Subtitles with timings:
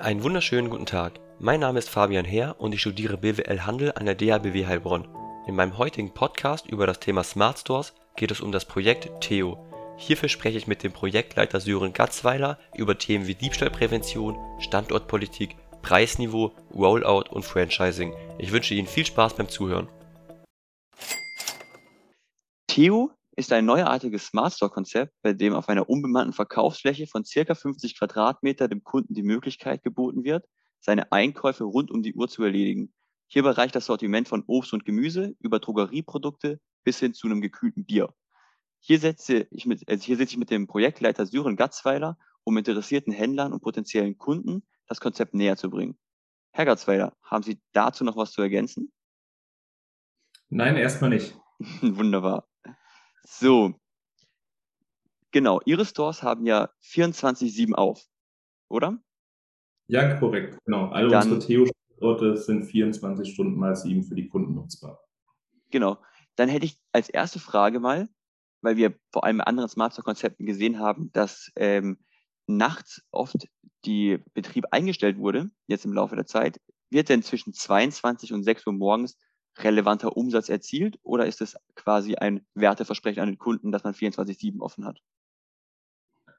[0.00, 1.20] Einen wunderschönen guten Tag.
[1.38, 5.06] Mein Name ist Fabian Heer und ich studiere BWL Handel an der DHBW Heilbronn.
[5.46, 9.58] In meinem heutigen Podcast über das Thema Smart Stores geht es um das Projekt Theo.
[9.98, 17.28] Hierfür spreche ich mit dem Projektleiter Sören Gatzweiler über Themen wie Diebstahlprävention, Standortpolitik, Preisniveau, Rollout
[17.28, 18.14] und Franchising.
[18.38, 19.86] Ich wünsche Ihnen viel Spaß beim Zuhören.
[22.68, 23.10] Theo
[23.40, 27.98] ist ein neuartiges Smart Store Konzept, bei dem auf einer unbemannten Verkaufsfläche von circa 50
[27.98, 30.44] Quadratmeter dem Kunden die Möglichkeit geboten wird,
[30.78, 32.92] seine Einkäufe rund um die Uhr zu erledigen.
[33.28, 37.86] Hierbei reicht das Sortiment von Obst und Gemüse über Drogerieprodukte bis hin zu einem gekühlten
[37.86, 38.12] Bier.
[38.78, 43.12] Hier setze ich mit, also hier sitze ich mit dem Projektleiter Sören Gatzweiler, um interessierten
[43.12, 45.98] Händlern und potenziellen Kunden das Konzept näher zu bringen.
[46.52, 48.92] Herr Gatzweiler, haben Sie dazu noch was zu ergänzen?
[50.50, 51.38] Nein, erstmal nicht.
[51.80, 52.46] Wunderbar.
[53.24, 53.74] So.
[55.32, 58.04] Genau, Ihre Stores haben ja 24-7 auf,
[58.68, 58.98] oder?
[59.86, 60.88] Ja, korrekt, genau.
[60.88, 65.00] Alle Dann- unsere Theo-Standorte sind 24 Stunden mal 7 für die Kunden nutzbar.
[65.70, 65.98] Genau.
[66.36, 68.08] Dann hätte ich als erste Frage mal,
[68.62, 71.98] weil wir vor allem in anderen Smart Store Konzepten gesehen haben, dass ähm,
[72.46, 73.46] nachts oft
[73.84, 76.60] die Betrieb eingestellt wurde, jetzt im Laufe der Zeit.
[76.90, 79.16] Wird denn zwischen 22 und 6 Uhr morgens
[79.64, 84.60] relevanter Umsatz erzielt oder ist es quasi ein Werteversprechen an den Kunden, dass man 24-7
[84.60, 85.00] offen hat?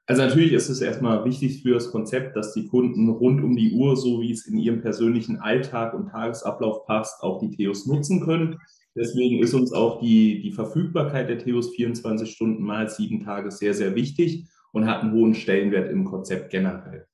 [0.06, 3.72] Also natürlich ist es erstmal wichtig für das Konzept, dass die Kunden rund um die
[3.72, 8.20] Uhr, so wie es in ihrem persönlichen Alltag und Tagesablauf passt, auch die Theos nutzen
[8.20, 8.58] können.
[8.96, 13.74] Deswegen ist uns auch die, die Verfügbarkeit der Theos 24 Stunden mal sieben Tage sehr,
[13.74, 17.06] sehr wichtig und hat einen hohen Stellenwert im Konzept generell.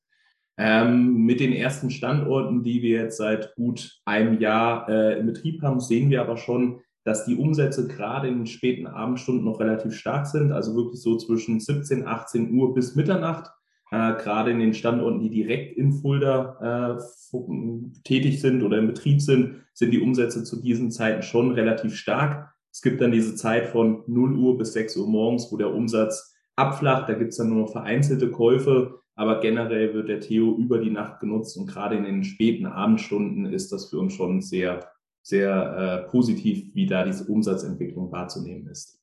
[0.60, 5.62] Ähm, mit den ersten Standorten, die wir jetzt seit gut einem Jahr äh, in Betrieb
[5.62, 9.94] haben, sehen wir aber schon, dass die Umsätze gerade in den späten Abendstunden noch relativ
[9.94, 13.50] stark sind, also wirklich so zwischen 17, 18 Uhr bis Mitternacht.
[13.92, 19.22] Äh, gerade in den Standorten, die direkt in Fulda äh, tätig sind oder im Betrieb
[19.22, 22.52] sind, sind die Umsätze zu diesen Zeiten schon relativ stark.
[22.72, 26.34] Es gibt dann diese Zeit von 0 Uhr bis 6 Uhr morgens, wo der Umsatz
[26.58, 27.08] abflacht.
[27.08, 30.90] Da gibt es dann nur noch vereinzelte Käufe, aber generell wird der Theo über die
[30.90, 34.92] Nacht genutzt und gerade in den späten Abendstunden ist das für uns schon sehr,
[35.22, 39.00] sehr äh, positiv, wie da diese Umsatzentwicklung wahrzunehmen ist.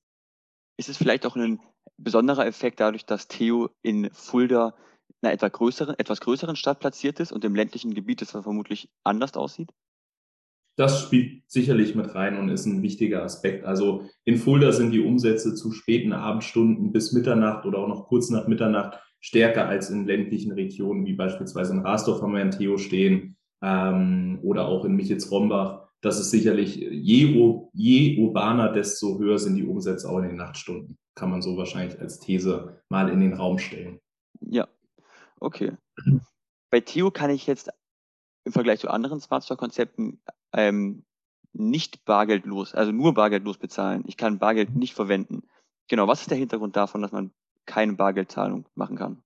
[0.78, 1.60] Ist es vielleicht auch ein
[1.98, 4.76] besonderer Effekt dadurch, dass Theo in Fulda
[5.22, 8.90] in einer etwa größeren, etwas größeren Stadt platziert ist und im ländlichen Gebiet es vermutlich
[9.04, 9.72] anders aussieht?
[10.78, 13.66] Das spielt sicherlich mit rein und ist ein wichtiger Aspekt.
[13.66, 18.30] Also in Fulda sind die Umsätze zu späten Abendstunden bis Mitternacht oder auch noch kurz
[18.30, 22.78] nach Mitternacht stärker als in ländlichen Regionen, wie beispielsweise in Rasdorf haben wir ein Theo
[22.78, 25.88] stehen ähm, oder auch in Michitz-Rombach.
[26.02, 31.00] Das ist sicherlich, je, je urbaner, desto höher sind die Umsätze auch in den Nachtstunden.
[31.16, 34.00] Kann man so wahrscheinlich als These mal in den Raum stellen.
[34.42, 34.68] Ja,
[35.40, 35.72] okay.
[36.70, 37.72] Bei Theo kann ich jetzt
[38.44, 40.22] im Vergleich zu anderen Smart Store Konzepten
[40.54, 41.04] ähm,
[41.54, 44.04] nicht bargeldlos, also nur bargeldlos bezahlen.
[44.08, 45.44] Ich kann Bargeld nicht verwenden.
[45.88, 47.32] Genau, was ist der Hintergrund davon, dass man
[47.66, 49.22] keine Bargeldzahlung machen kann?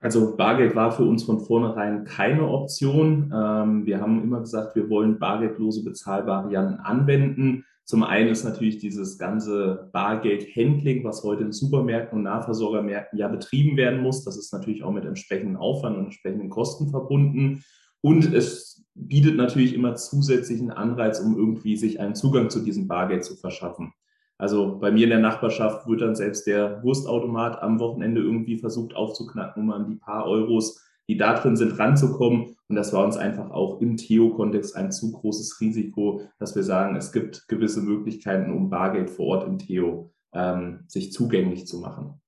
[0.00, 3.32] Also Bargeld war für uns von vornherein keine Option.
[3.34, 7.64] Ähm, wir haben immer gesagt, wir wollen bargeldlose Bezahlvarianten anwenden.
[7.84, 13.76] Zum einen ist natürlich dieses ganze Bargeldhandling, was heute in Supermärkten und Nahversorgermärkten ja betrieben
[13.76, 14.24] werden muss.
[14.24, 17.64] Das ist natürlich auch mit entsprechendem Aufwand und entsprechenden Kosten verbunden.
[18.00, 23.24] Und es bietet natürlich immer zusätzlichen Anreiz, um irgendwie sich einen Zugang zu diesem Bargeld
[23.24, 23.92] zu verschaffen.
[24.38, 28.94] Also bei mir in der Nachbarschaft wird dann selbst der Wurstautomat am Wochenende irgendwie versucht
[28.94, 32.56] aufzuknacken, um an die paar Euros, die da drin sind, ranzukommen.
[32.68, 36.96] Und das war uns einfach auch im Theo-Kontext ein zu großes Risiko, dass wir sagen,
[36.96, 42.20] es gibt gewisse Möglichkeiten, um Bargeld vor Ort im Theo ähm, sich zugänglich zu machen.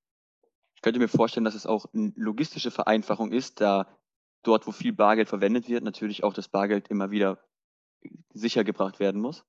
[0.77, 3.89] Ich könnte mir vorstellen, dass es auch eine logistische Vereinfachung ist, da
[4.43, 7.39] dort, wo viel Bargeld verwendet wird, natürlich auch das Bargeld immer wieder
[8.33, 9.45] sicher gebracht werden muss.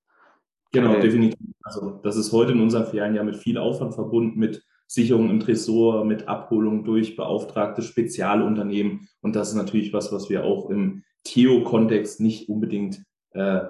[0.71, 1.01] Genau, Okay.
[1.01, 1.39] definitiv.
[1.63, 5.39] Also das ist heute in unseren Ferien ja mit viel Aufwand verbunden, mit Sicherung im
[5.39, 9.07] Tresor, mit Abholung durch beauftragte Spezialunternehmen.
[9.21, 13.61] Und das ist natürlich was, was wir auch im Theo-Kontext nicht unbedingt äh,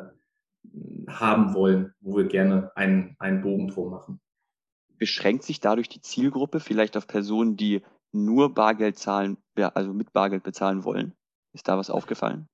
[1.07, 4.21] haben wollen, wo wir gerne einen, einen Bogen drum machen.
[4.97, 10.43] Beschränkt sich dadurch die Zielgruppe vielleicht auf Personen, die nur Bargeld zahlen, also mit Bargeld
[10.43, 11.13] bezahlen wollen?
[11.53, 12.47] Ist da was aufgefallen?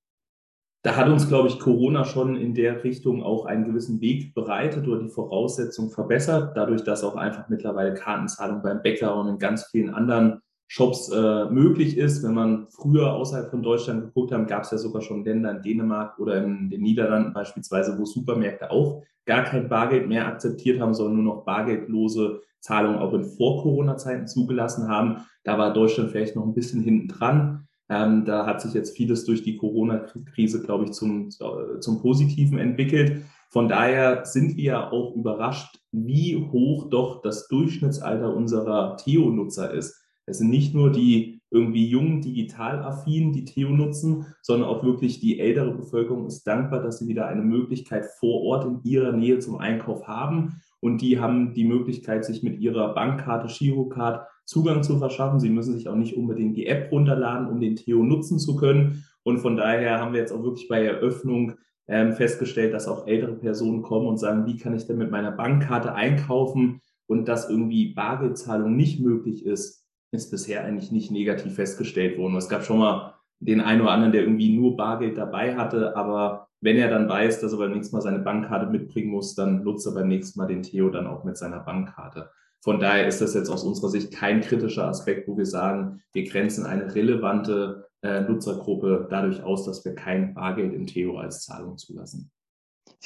[0.82, 4.86] Da hat uns, glaube ich, Corona schon in der Richtung auch einen gewissen Weg bereitet
[4.86, 9.64] oder die Voraussetzungen verbessert, dadurch, dass auch einfach mittlerweile Kartenzahlung beim Bäcker und in ganz
[9.64, 12.22] vielen anderen Shops äh, möglich ist.
[12.22, 15.62] Wenn man früher außerhalb von Deutschland geguckt haben, gab es ja sogar schon Länder in
[15.62, 20.94] Dänemark oder in den Niederlanden beispielsweise, wo Supermärkte auch gar kein Bargeld mehr akzeptiert haben,
[20.94, 25.18] sondern nur noch bargeldlose Zahlungen auch in Vor-Corona-Zeiten zugelassen haben.
[25.44, 27.68] Da war Deutschland vielleicht noch ein bisschen hinten dran.
[27.88, 32.58] Ähm, da hat sich jetzt vieles durch die Corona-Krise, glaube ich, zum, äh, zum Positiven
[32.58, 33.22] entwickelt.
[33.50, 40.02] Von daher sind wir auch überrascht, wie hoch doch das Durchschnittsalter unserer Theo-Nutzer ist.
[40.26, 45.38] Es sind nicht nur die irgendwie jungen Digitalaffinen, die Theo nutzen, sondern auch wirklich die
[45.38, 49.56] ältere Bevölkerung ist dankbar, dass sie wieder eine Möglichkeit vor Ort in ihrer Nähe zum
[49.58, 50.60] Einkauf haben.
[50.80, 55.40] Und die haben die Möglichkeit, sich mit ihrer Bankkarte, Girocard Zugang zu verschaffen.
[55.40, 59.04] Sie müssen sich auch nicht unbedingt die App runterladen, um den Theo nutzen zu können.
[59.24, 61.54] Und von daher haben wir jetzt auch wirklich bei Eröffnung
[61.88, 65.32] ähm, festgestellt, dass auch ältere Personen kommen und sagen, wie kann ich denn mit meiner
[65.32, 72.18] Bankkarte einkaufen und dass irgendwie Bargeldzahlung nicht möglich ist, ist bisher eigentlich nicht negativ festgestellt
[72.18, 72.36] worden.
[72.36, 76.48] Es gab schon mal den einen oder anderen, der irgendwie nur Bargeld dabei hatte, aber
[76.60, 79.86] wenn er dann weiß, dass er beim nächsten Mal seine Bankkarte mitbringen muss, dann nutzt
[79.86, 82.30] er beim nächsten Mal den Theo dann auch mit seiner Bankkarte.
[82.62, 86.24] Von daher ist das jetzt aus unserer Sicht kein kritischer Aspekt, wo wir sagen, wir
[86.24, 91.78] grenzen eine relevante äh, Nutzergruppe dadurch aus, dass wir kein Bargeld in Theo als Zahlung
[91.78, 92.30] zulassen.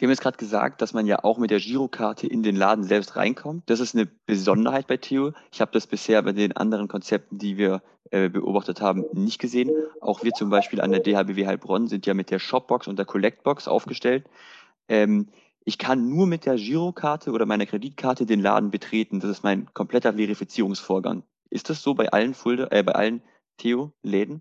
[0.00, 2.84] Sie haben jetzt gerade gesagt, dass man ja auch mit der Girokarte in den Laden
[2.84, 3.68] selbst reinkommt.
[3.68, 5.34] Das ist eine Besonderheit bei Theo.
[5.52, 9.70] Ich habe das bisher bei den anderen Konzepten, die wir äh, beobachtet haben, nicht gesehen.
[10.00, 13.04] Auch wir zum Beispiel an der DHBW Heilbronn sind ja mit der Shopbox und der
[13.04, 14.24] Collectbox aufgestellt.
[14.88, 15.28] Ähm,
[15.66, 19.20] ich kann nur mit der Girokarte oder meiner Kreditkarte den Laden betreten.
[19.20, 21.24] Das ist mein kompletter Verifizierungsvorgang.
[21.50, 23.22] Ist das so bei allen Fulda, äh, bei allen
[23.58, 24.40] Theo-Läden?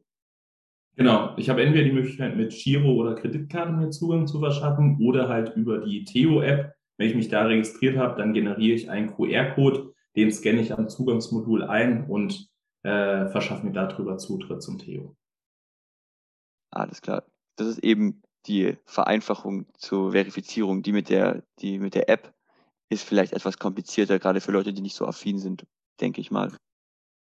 [1.00, 5.30] Genau, ich habe entweder die Möglichkeit, mit Giro oder Kreditkarte mir Zugang zu verschaffen oder
[5.30, 6.74] halt über die Theo-App.
[6.98, 10.90] Wenn ich mich da registriert habe, dann generiere ich einen QR-Code, den scanne ich am
[10.90, 12.50] Zugangsmodul ein und
[12.84, 15.16] äh, verschaffe mir darüber Zutritt zum Theo.
[16.70, 17.24] Alles klar.
[17.56, 22.34] Das ist eben die Vereinfachung zur Verifizierung, die mit der, die mit der App
[22.90, 25.66] ist vielleicht etwas komplizierter, gerade für Leute, die nicht so affin sind,
[26.02, 26.52] denke ich mal.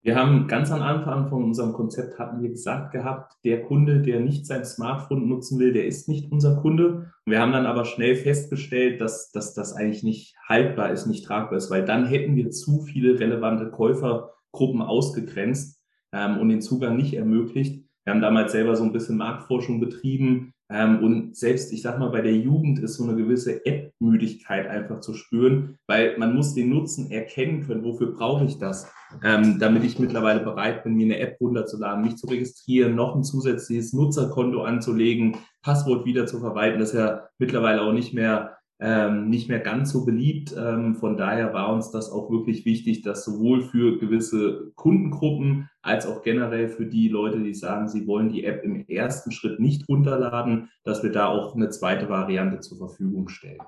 [0.02, 4.22] Wir haben ganz am Anfang von unserem Konzept hatten wir gesagt gehabt, der Kunde, der
[4.22, 7.12] nicht sein Smartphone nutzen will, der ist nicht unser Kunde.
[7.26, 11.58] wir haben dann aber schnell festgestellt, dass, dass das eigentlich nicht haltbar ist, nicht tragbar
[11.58, 17.14] ist, weil dann hätten wir zu viele relevante Käufergruppen ausgegrenzt ähm, und den Zugang nicht
[17.14, 17.84] ermöglicht.
[18.06, 22.10] Wir haben damals selber so ein bisschen Marktforschung betrieben, ähm, und selbst, ich sag mal,
[22.10, 26.70] bei der Jugend ist so eine gewisse App-Müdigkeit einfach zu spüren, weil man muss den
[26.70, 28.92] Nutzen erkennen können, wofür brauche ich das,
[29.24, 33.24] ähm, damit ich mittlerweile bereit bin, mir eine App runterzuladen, mich zu registrieren, noch ein
[33.24, 36.80] zusätzliches Nutzerkonto anzulegen, Passwort wieder zu verwalten.
[36.80, 40.56] Das ja mittlerweile auch nicht mehr ähm, nicht mehr ganz so beliebt.
[40.58, 46.06] Ähm, von daher war uns das auch wirklich wichtig, dass sowohl für gewisse Kundengruppen als
[46.08, 49.88] auch generell für die Leute, die sagen, sie wollen die App im ersten Schritt nicht
[49.90, 53.60] runterladen, dass wir da auch eine zweite Variante zur Verfügung stellen.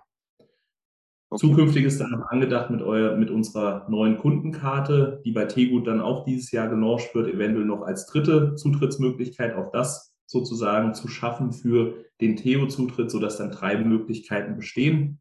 [1.30, 1.48] Okay.
[1.48, 6.02] Zukünftig ist dann noch angedacht mit, euer, mit unserer neuen Kundenkarte, die bei Tegut dann
[6.02, 9.56] auch dieses Jahr gelauncht wird, eventuell noch als dritte Zutrittsmöglichkeit.
[9.56, 15.20] Auch das sozusagen zu schaffen für den Theo-Zutritt, sodass dann drei Möglichkeiten bestehen.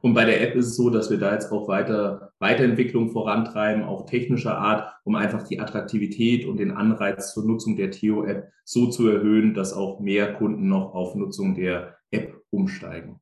[0.00, 3.84] Und bei der App ist es so, dass wir da jetzt auch weiter Weiterentwicklung vorantreiben,
[3.84, 8.88] auch technischer Art, um einfach die Attraktivität und den Anreiz zur Nutzung der Theo-App so
[8.88, 13.20] zu erhöhen, dass auch mehr Kunden noch auf Nutzung der App umsteigen.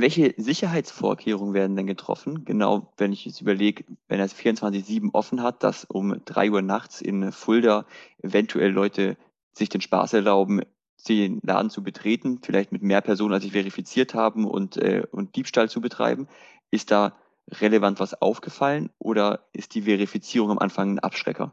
[0.00, 2.44] Welche Sicherheitsvorkehrungen werden denn getroffen?
[2.44, 6.62] Genau, wenn ich jetzt überlege, wenn er es 24-7 offen hat, dass um 3 Uhr
[6.62, 7.84] nachts in Fulda
[8.22, 9.16] eventuell Leute
[9.52, 10.62] sich den Spaß erlauben,
[11.08, 15.34] den Laden zu betreten, vielleicht mit mehr Personen, als sich verifiziert haben und, äh, und
[15.34, 16.28] Diebstahl zu betreiben.
[16.70, 17.16] Ist da
[17.50, 21.52] relevant was aufgefallen oder ist die Verifizierung am Anfang ein Abschrecker?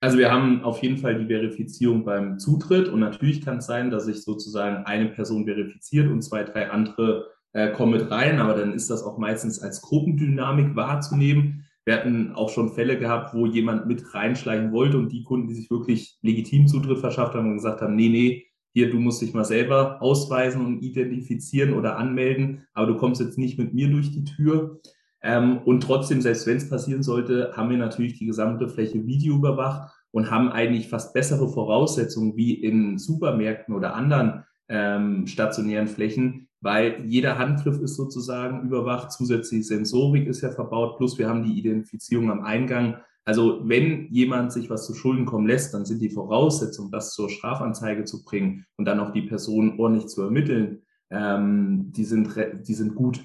[0.00, 3.90] Also wir haben auf jeden Fall die Verifizierung beim Zutritt und natürlich kann es sein,
[3.90, 8.54] dass sich sozusagen eine Person verifiziert und zwei, drei andere äh, kommen mit rein, aber
[8.54, 11.64] dann ist das auch meistens als Gruppendynamik wahrzunehmen.
[11.86, 15.54] Wir hatten auch schon Fälle gehabt, wo jemand mit reinschleichen wollte und die Kunden, die
[15.54, 19.32] sich wirklich legitim Zutritt verschafft haben und gesagt haben, nee, nee, hier, du musst dich
[19.32, 24.10] mal selber ausweisen und identifizieren oder anmelden, aber du kommst jetzt nicht mit mir durch
[24.10, 24.80] die Tür.
[25.22, 29.36] Ähm, und trotzdem, selbst wenn es passieren sollte, haben wir natürlich die gesamte Fläche Video
[29.36, 36.48] überwacht und haben eigentlich fast bessere Voraussetzungen wie in Supermärkten oder anderen ähm, stationären Flächen,
[36.60, 41.58] weil jeder Handgriff ist sozusagen überwacht, zusätzlich Sensorik ist ja verbaut, plus wir haben die
[41.58, 42.96] Identifizierung am Eingang.
[43.24, 47.28] Also wenn jemand sich was zu Schulden kommen lässt, dann sind die Voraussetzungen, das zur
[47.28, 52.28] Strafanzeige zu bringen und dann auch die Person ordentlich zu ermitteln, ähm, die, sind,
[52.66, 53.24] die sind gut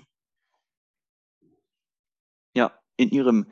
[3.01, 3.48] in Ihrem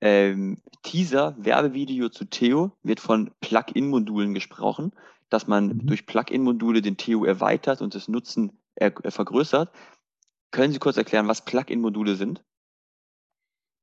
[0.00, 4.92] ähm, Teaser-Werbevideo zu Theo wird von Plug-in-Modulen gesprochen,
[5.30, 5.86] dass man mhm.
[5.86, 9.70] durch Plug-in-Module den Theo erweitert und das Nutzen er, er vergrößert.
[10.50, 12.44] Können Sie kurz erklären, was Plug-in-Module sind?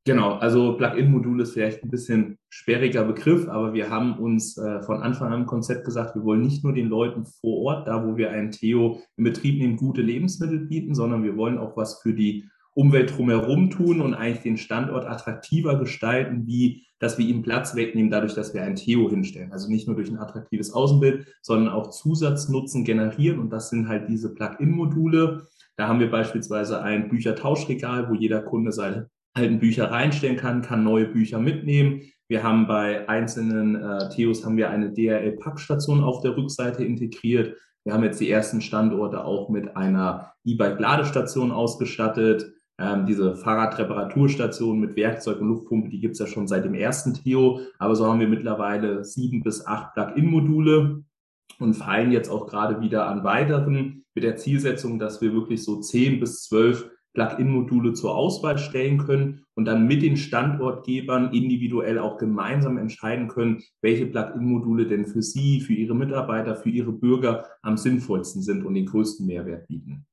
[0.04, 5.04] Genau, also Plug-in-Modul ist vielleicht ein bisschen sperriger Begriff, aber wir haben uns äh, von
[5.04, 8.18] Anfang an im Konzept gesagt, wir wollen nicht nur den Leuten vor Ort, da wo
[8.18, 12.16] wir einen Theo in Betrieb nehmen, gute Lebensmittel bieten, sondern wir wollen auch was für
[12.16, 17.76] die Umwelt drumherum tun und eigentlich den Standort attraktiver gestalten, wie dass wir ihm Platz
[17.76, 19.52] wegnehmen, dadurch, dass wir ein Theo hinstellen.
[19.52, 23.40] Also nicht nur durch ein attraktives Außenbild, sondern auch Zusatznutzen generieren.
[23.40, 25.48] Und das sind halt diese Plug-in-Module.
[25.78, 30.84] Da haben wir beispielsweise ein Büchertauschregal, wo jeder Kunde seine alten Bücher reinstellen kann, kann
[30.84, 32.02] neue Bücher mitnehmen.
[32.28, 37.58] Wir haben bei einzelnen äh, Theos haben wir eine DRL-Packstation auf der Rückseite integriert.
[37.84, 42.54] Wir haben jetzt die ersten Standorte auch mit einer E-Bike-Ladestation ausgestattet.
[42.82, 47.14] Ähm, diese Fahrradreparaturstation mit Werkzeug und Luftpumpe, die gibt es ja schon seit dem ersten
[47.14, 47.60] Theo.
[47.78, 51.04] Aber so haben wir mittlerweile sieben bis acht Plug-in-Module
[51.60, 55.80] und feilen jetzt auch gerade wieder an weiteren mit der Zielsetzung, dass wir wirklich so
[55.80, 62.18] zehn bis zwölf Plugin-Module zur Auswahl stellen können und dann mit den Standortgebern individuell auch
[62.18, 67.78] gemeinsam entscheiden können, welche Plugin-Module denn für Sie, für Ihre Mitarbeiter, für Ihre Bürger am
[67.78, 70.06] sinnvollsten sind und den größten Mehrwert bieten.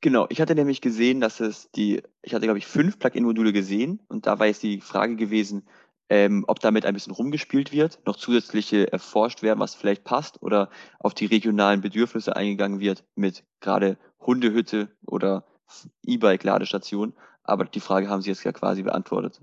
[0.00, 4.00] Genau, ich hatte nämlich gesehen, dass es die, ich hatte glaube ich fünf Plugin-Module gesehen
[4.08, 5.66] und da war jetzt die Frage gewesen,
[6.08, 10.70] ähm, ob damit ein bisschen rumgespielt wird, noch zusätzliche erforscht werden, was vielleicht passt oder
[11.00, 15.44] auf die regionalen Bedürfnisse eingegangen wird mit gerade Hundehütte oder
[16.06, 17.14] E-Bike-Ladestation.
[17.42, 19.40] Aber die Frage haben Sie jetzt ja quasi beantwortet.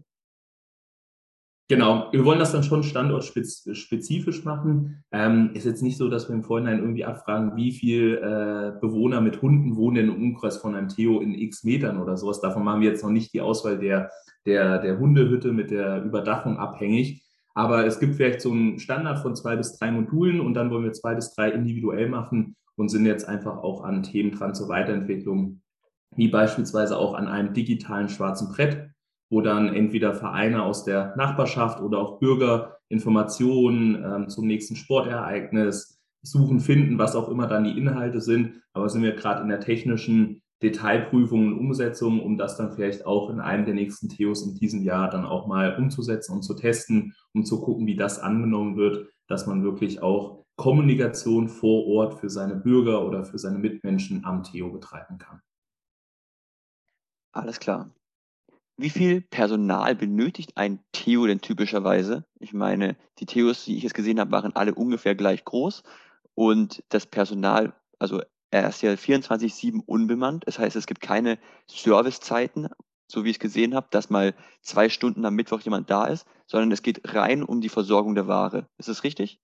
[1.67, 5.03] Genau, wir wollen das dann schon standortspezifisch machen.
[5.11, 9.19] Ähm, ist jetzt nicht so, dass wir im Vorhinein irgendwie abfragen, wie viel äh, Bewohner
[9.19, 12.39] mit Hunden wohnen im Umkreis von einem Theo in x Metern oder sowas.
[12.39, 14.11] Davon machen wir jetzt noch nicht die Auswahl der,
[14.45, 17.23] der, der Hundehütte mit der Überdachung abhängig.
[17.55, 20.83] Aber es gibt vielleicht so einen Standard von zwei bis drei Modulen und dann wollen
[20.83, 24.69] wir zwei bis drei individuell machen und sind jetzt einfach auch an Themen dran zur
[24.69, 25.61] Weiterentwicklung,
[26.15, 28.91] wie beispielsweise auch an einem digitalen schwarzen Brett,
[29.29, 35.99] wo dann entweder Vereine aus der Nachbarschaft oder auch Bürger Informationen ähm, zum nächsten Sportereignis
[36.21, 38.61] suchen, finden, was auch immer dann die Inhalte sind.
[38.73, 43.29] Aber sind wir gerade in der technischen Detailprüfung und Umsetzung, um das dann vielleicht auch
[43.29, 47.13] in einem der nächsten Theos in diesem Jahr dann auch mal umzusetzen und zu testen,
[47.33, 52.29] um zu gucken, wie das angenommen wird, dass man wirklich auch Kommunikation vor Ort für
[52.29, 55.41] seine Bürger oder für seine Mitmenschen am Theo betreiben kann.
[57.33, 57.93] Alles klar.
[58.77, 62.25] Wie viel Personal benötigt ein Theo denn typischerweise?
[62.39, 65.83] Ich meine, die Theos, die ich jetzt gesehen habe, waren alle ungefähr gleich groß
[66.33, 70.43] und das Personal, also er ist ja 24/7 unbemannt.
[70.45, 72.67] Das heißt, es gibt keine Servicezeiten,
[73.07, 76.25] so wie ich es gesehen habe, dass mal zwei Stunden am Mittwoch jemand da ist,
[76.45, 78.67] sondern es geht rein um die Versorgung der Ware.
[78.77, 79.39] Ist das richtig?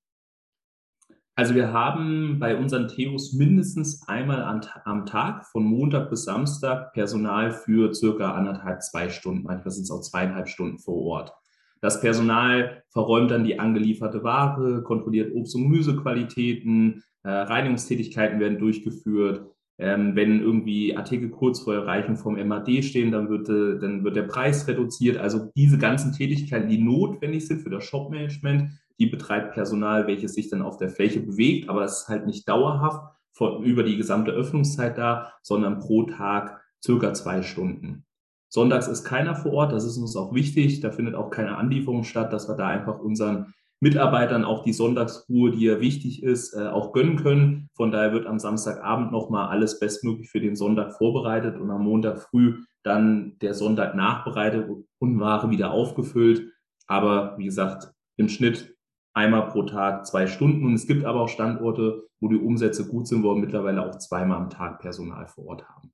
[1.36, 7.52] Also wir haben bei unseren Theos mindestens einmal am, Tag von Montag bis Samstag Personal
[7.52, 9.44] für circa anderthalb, zwei Stunden.
[9.44, 11.34] Manchmal sind es auch zweieinhalb Stunden vor Ort.
[11.80, 19.46] Das Personal verräumt dann die angelieferte Ware, kontrolliert Obst- und Gemüsequalitäten, äh, Reinigungstätigkeiten werden durchgeführt.
[19.80, 24.16] Ähm, wenn irgendwie Artikel kurz vor Erreichung vom MAD stehen, dann wird, äh, dann wird
[24.16, 25.18] der Preis reduziert.
[25.18, 30.50] Also diese ganzen Tätigkeiten, die notwendig sind für das Shopmanagement, die betreibt Personal, welches sich
[30.50, 33.02] dann auf der Fläche bewegt, aber es ist halt nicht dauerhaft
[33.34, 38.06] von, über die gesamte Öffnungszeit da, sondern pro Tag circa zwei Stunden.
[38.48, 40.82] Sonntags ist keiner vor Ort, das ist uns auch wichtig.
[40.82, 45.50] Da findet auch keine Anlieferung statt, dass wir da einfach unseren Mitarbeitern auch die Sonntagsruhe,
[45.50, 47.70] die ja wichtig ist, äh, auch gönnen können.
[47.74, 52.22] Von daher wird am Samstagabend nochmal alles bestmöglich für den Sonntag vorbereitet und am Montag
[52.22, 56.52] früh dann der Sonntag nachbereitet und Ware wieder aufgefüllt.
[56.86, 58.76] Aber wie gesagt, im Schnitt
[59.14, 60.66] einmal pro Tag zwei Stunden.
[60.66, 63.98] Und es gibt aber auch Standorte, wo die Umsätze gut sind, wo wir mittlerweile auch
[63.98, 65.92] zweimal am Tag Personal vor Ort haben.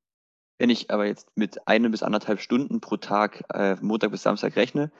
[0.59, 4.55] Wenn ich aber jetzt mit eine bis anderthalb Stunden pro Tag äh, Montag bis Samstag
[4.55, 4.91] rechne,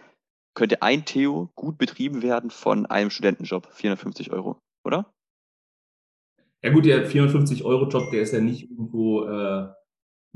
[0.54, 5.14] könnte ein Theo gut betrieben werden von einem Studentenjob, 450 Euro, oder?
[6.64, 9.68] Ja gut, der 450-Euro-Job, der ist ja nicht irgendwo äh,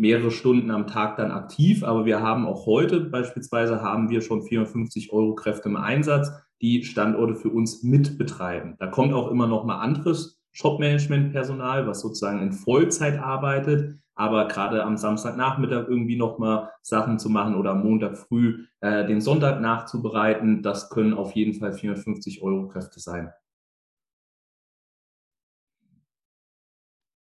[0.01, 4.41] mehrere Stunden am Tag dann aktiv, aber wir haben auch heute beispielsweise haben wir schon
[4.41, 8.77] 450 Euro Kräfte im Einsatz die Standorte für uns mitbetreiben.
[8.79, 14.84] Da kommt auch immer noch mal anderes Shopmanagement-Personal, was sozusagen in Vollzeit arbeitet, aber gerade
[14.84, 19.62] am Samstagnachmittag irgendwie noch mal Sachen zu machen oder am Montag früh äh, den Sonntag
[19.62, 23.31] nachzubereiten, das können auf jeden Fall 450 Euro Kräfte sein.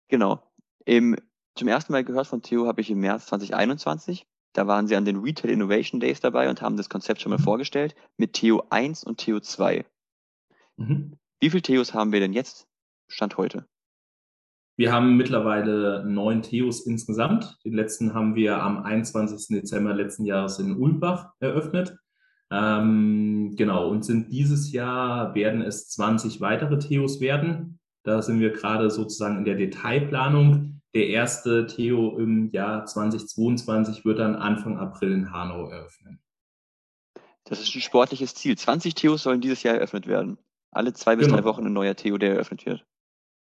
[0.09, 0.43] Genau.
[0.85, 1.17] Im,
[1.57, 4.27] zum ersten Mal gehört von Theo habe ich im März 2021.
[4.53, 7.39] Da waren sie an den Retail Innovation Days dabei und haben das Konzept schon mal
[7.39, 7.45] mhm.
[7.45, 9.85] vorgestellt mit Theo 1 und Theo 2.
[10.77, 11.19] Mhm.
[11.41, 12.67] Wie viele Theos haben wir denn jetzt
[13.09, 13.67] Stand heute?
[14.79, 17.59] Wir haben mittlerweile neun Theos insgesamt.
[17.65, 19.49] Den letzten haben wir am 21.
[19.49, 21.97] Dezember letzten Jahres in Ulmbach eröffnet.
[22.51, 27.79] Ähm, genau, und sind dieses Jahr werden es 20 weitere Theos werden.
[28.05, 30.76] Da sind wir gerade sozusagen in der Detailplanung.
[30.97, 36.23] Der erste Theo im Jahr 2022 wird dann Anfang April in Hanau eröffnen.
[37.45, 38.57] Das ist ein sportliches Ziel.
[38.57, 40.39] 20 Theos sollen dieses Jahr eröffnet werden.
[40.71, 41.37] Alle zwei bis genau.
[41.37, 42.87] drei Wochen ein neuer Theo, der eröffnet wird.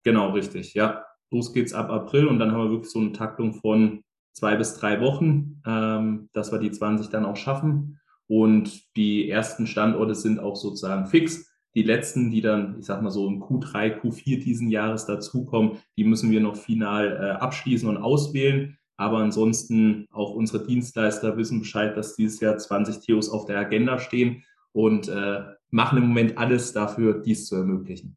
[0.04, 1.06] Genau, richtig, ja.
[1.30, 4.04] Los geht's ab April und dann haben wir wirklich so eine Taktung von
[4.34, 8.00] zwei bis drei Wochen, ähm, dass wir die 20 dann auch schaffen.
[8.26, 11.49] Und die ersten Standorte sind auch sozusagen fix.
[11.74, 16.04] Die letzten, die dann, ich sag mal so im Q3, Q4 diesen Jahres dazukommen, die
[16.04, 18.76] müssen wir noch final äh, abschließen und auswählen.
[18.96, 23.98] Aber ansonsten auch unsere Dienstleister wissen Bescheid, dass dieses Jahr 20 Theos auf der Agenda
[23.98, 28.16] stehen und äh, machen im Moment alles dafür, dies zu ermöglichen.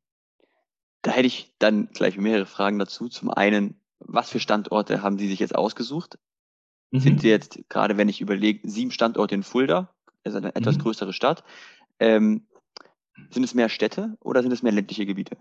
[1.02, 3.08] Da hätte ich dann gleich mehrere Fragen dazu.
[3.08, 6.18] Zum einen, was für Standorte haben Sie sich jetzt ausgesucht?
[6.92, 7.00] Mhm.
[7.00, 9.94] Sind Sie jetzt, gerade wenn ich überlege, sieben Standorte in Fulda,
[10.24, 10.82] also eine etwas mhm.
[10.82, 11.44] größere Stadt.
[12.00, 12.48] Ähm,
[13.30, 15.38] sind es mehr Städte oder sind es mehr ländliche Gebiete?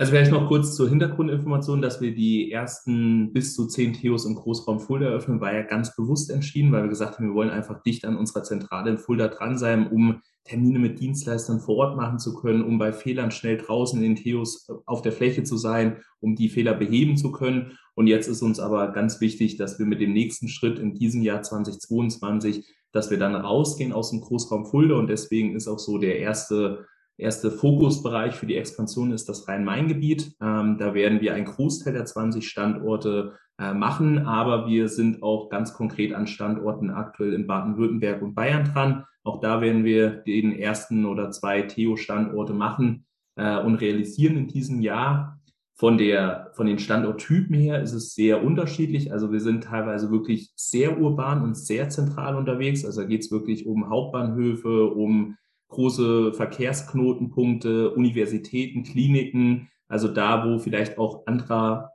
[0.00, 4.34] Also vielleicht noch kurz zur Hintergrundinformation, dass wir die ersten bis zu zehn Theos im
[4.34, 7.82] Großraum Fulda eröffnen, war ja ganz bewusst entschieden, weil wir gesagt haben, wir wollen einfach
[7.82, 12.18] dicht an unserer Zentrale in Fulda dran sein, um Termine mit Dienstleistern vor Ort machen
[12.18, 15.98] zu können, um bei Fehlern schnell draußen in den Theos auf der Fläche zu sein,
[16.20, 17.76] um die Fehler beheben zu können.
[17.94, 21.20] Und jetzt ist uns aber ganz wichtig, dass wir mit dem nächsten Schritt in diesem
[21.20, 25.98] Jahr 2022, dass wir dann rausgehen aus dem Großraum Fulda und deswegen ist auch so
[25.98, 26.86] der erste
[27.20, 30.32] erste Fokusbereich für die Expansion ist das Rhein-Main-Gebiet.
[30.40, 35.50] Ähm, da werden wir einen Großteil der 20 Standorte äh, machen, aber wir sind auch
[35.50, 39.04] ganz konkret an Standorten aktuell in Baden-Württemberg und Bayern dran.
[39.22, 43.04] Auch da werden wir den ersten oder zwei Theo-Standorte machen
[43.36, 45.39] äh, und realisieren in diesem Jahr.
[45.80, 49.14] Von, der, von den Standorttypen her ist es sehr unterschiedlich.
[49.14, 52.84] Also wir sind teilweise wirklich sehr urban und sehr zentral unterwegs.
[52.84, 55.38] Also da geht es wirklich um Hauptbahnhöfe, um
[55.68, 61.92] große Verkehrsknotenpunkte, Universitäten, Kliniken, also da, wo vielleicht auch anderer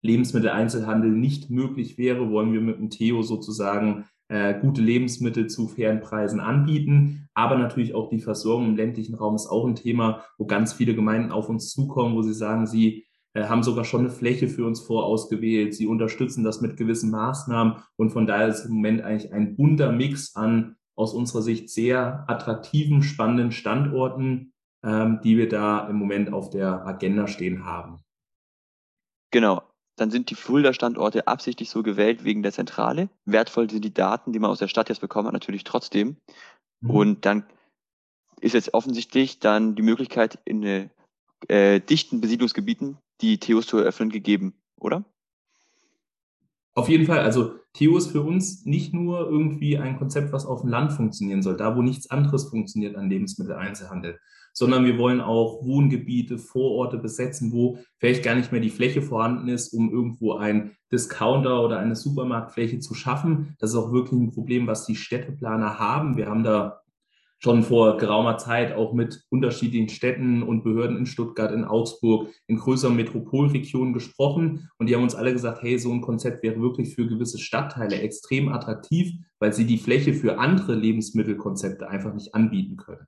[0.00, 6.00] Lebensmitteleinzelhandel nicht möglich wäre, wollen wir mit dem Theo sozusagen äh, gute Lebensmittel zu fairen
[6.00, 7.28] Preisen anbieten.
[7.34, 10.94] Aber natürlich auch die Versorgung im ländlichen Raum ist auch ein Thema, wo ganz viele
[10.94, 13.04] Gemeinden auf uns zukommen, wo sie sagen, sie
[13.46, 15.74] haben sogar schon eine Fläche für uns vorausgewählt.
[15.74, 17.76] Sie unterstützen das mit gewissen Maßnahmen.
[17.96, 22.24] Und von daher ist im Moment eigentlich ein bunter Mix an aus unserer Sicht sehr
[22.28, 28.00] attraktiven, spannenden Standorten, ähm, die wir da im Moment auf der Agenda stehen haben.
[29.30, 29.62] Genau.
[29.96, 33.08] Dann sind die Fulda-Standorte absichtlich so gewählt wegen der Zentrale.
[33.24, 36.16] Wertvoll sind die Daten, die man aus der Stadt jetzt bekommen hat, natürlich trotzdem.
[36.80, 36.90] Mhm.
[36.90, 37.44] Und dann
[38.40, 40.88] ist jetzt offensichtlich dann die Möglichkeit, in äh,
[41.48, 45.04] äh, dichten Besiedlungsgebieten die Theos zu eröffnen gegeben, oder?
[46.74, 50.60] Auf jeden Fall, also Theo ist für uns nicht nur irgendwie ein Konzept, was auf
[50.60, 54.18] dem Land funktionieren soll, da wo nichts anderes funktioniert an Lebensmitteleinzelhandel,
[54.52, 59.48] sondern wir wollen auch Wohngebiete, Vororte besetzen, wo vielleicht gar nicht mehr die Fläche vorhanden
[59.48, 63.54] ist, um irgendwo ein Discounter oder eine Supermarktfläche zu schaffen.
[63.58, 66.16] Das ist auch wirklich ein Problem, was die Städteplaner haben.
[66.16, 66.80] Wir haben da
[67.40, 72.56] schon vor geraumer Zeit auch mit unterschiedlichen Städten und Behörden in Stuttgart, in Augsburg, in
[72.56, 74.68] größeren Metropolregionen gesprochen.
[74.78, 78.00] Und die haben uns alle gesagt, hey, so ein Konzept wäre wirklich für gewisse Stadtteile
[78.00, 83.06] extrem attraktiv, weil sie die Fläche für andere Lebensmittelkonzepte einfach nicht anbieten können.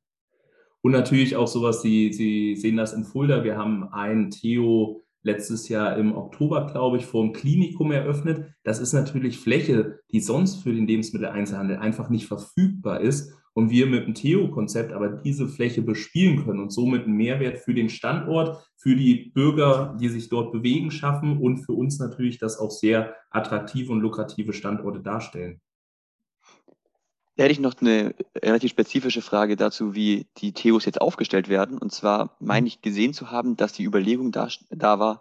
[0.82, 3.44] Und natürlich auch sowas, Sie, Sie sehen das in Fulda.
[3.44, 8.54] Wir haben ein Theo letztes Jahr im Oktober, glaube ich, vor dem Klinikum eröffnet.
[8.64, 13.86] Das ist natürlich Fläche, die sonst für den Lebensmitteleinzelhandel einfach nicht verfügbar ist und wir
[13.86, 18.64] mit dem Theo-Konzept aber diese Fläche bespielen können und somit einen Mehrwert für den Standort,
[18.76, 23.14] für die Bürger, die sich dort bewegen, schaffen und für uns natürlich das auch sehr
[23.30, 25.60] attraktive und lukrative Standorte darstellen.
[27.36, 31.78] Da hätte ich noch eine relativ spezifische Frage dazu, wie die Theos jetzt aufgestellt werden.
[31.78, 35.20] Und zwar meine ich gesehen zu haben, dass die Überlegung da, da war,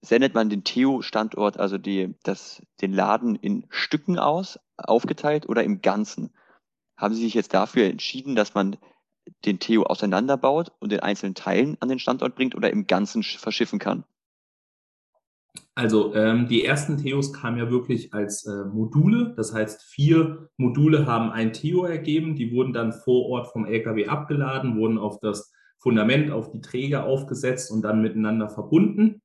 [0.00, 5.82] sendet man den Theo-Standort, also die, das, den Laden in Stücken aus, aufgeteilt oder im
[5.82, 6.32] Ganzen?
[6.96, 8.76] haben Sie sich jetzt dafür entschieden, dass man
[9.44, 13.78] den Theo auseinanderbaut und in einzelnen Teilen an den Standort bringt oder im Ganzen verschiffen
[13.78, 14.04] kann?
[15.76, 19.34] Also ähm, die ersten Theos kamen ja wirklich als äh, Module.
[19.36, 22.36] Das heißt, vier Module haben ein Theo ergeben.
[22.36, 27.04] Die wurden dann vor Ort vom LKW abgeladen, wurden auf das Fundament, auf die Träger
[27.04, 29.20] aufgesetzt und dann miteinander verbunden.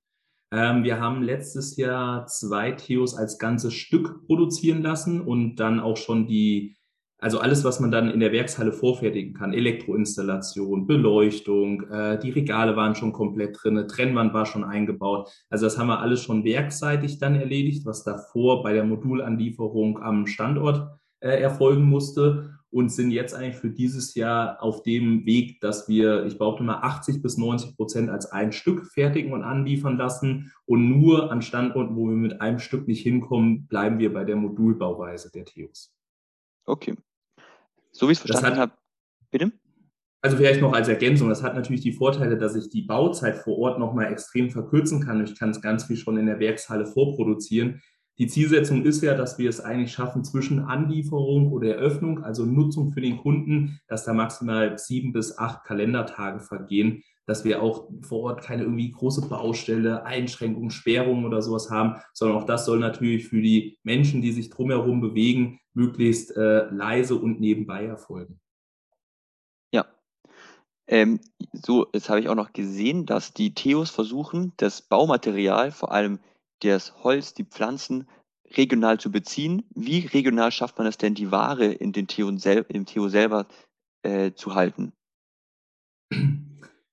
[0.52, 5.98] Ähm, wir haben letztes Jahr zwei Theos als ganzes Stück produzieren lassen und dann auch
[5.98, 6.76] schon die
[7.22, 12.78] Also alles, was man dann in der Werkshalle vorfertigen kann, Elektroinstallation, Beleuchtung, äh, die Regale
[12.78, 15.30] waren schon komplett drin, Trennwand war schon eingebaut.
[15.50, 20.28] Also das haben wir alles schon werkseitig dann erledigt, was davor bei der Modulanlieferung am
[20.28, 25.90] Standort äh, erfolgen musste und sind jetzt eigentlich für dieses Jahr auf dem Weg, dass
[25.90, 30.54] wir, ich behaupte mal, 80 bis 90 Prozent als ein Stück fertigen und anliefern lassen.
[30.66, 34.36] Und nur an Standorten, wo wir mit einem Stück nicht hinkommen, bleiben wir bei der
[34.36, 35.94] Modulbauweise der Theos.
[36.66, 36.96] Okay.
[37.92, 38.74] So wie ich es verstanden habe.
[39.32, 39.52] Bitte?
[40.22, 43.58] Also vielleicht noch als Ergänzung, das hat natürlich die Vorteile, dass ich die Bauzeit vor
[43.58, 45.24] Ort nochmal extrem verkürzen kann.
[45.24, 47.82] Ich kann es ganz viel schon in der Werkshalle vorproduzieren.
[48.18, 52.92] Die Zielsetzung ist ja, dass wir es eigentlich schaffen, zwischen Anlieferung oder Eröffnung, also Nutzung
[52.92, 58.22] für den Kunden, dass da maximal sieben bis acht Kalendertage vergehen, dass wir auch vor
[58.22, 63.28] Ort keine irgendwie große Baustelle, Einschränkungen, Sperrungen oder sowas haben, sondern auch das soll natürlich
[63.28, 68.40] für die Menschen, die sich drumherum bewegen, möglichst äh, leise und nebenbei erfolgen.
[69.72, 69.86] Ja.
[70.88, 71.20] Ähm,
[71.54, 76.18] so, jetzt habe ich auch noch gesehen, dass die Theos versuchen, das Baumaterial, vor allem
[76.62, 78.08] das Holz, die Pflanzen,
[78.58, 79.70] regional zu beziehen.
[79.76, 83.46] Wie regional schafft man es denn, die Ware in den Theo, sel im Theo selber
[84.02, 84.94] äh, zu halten?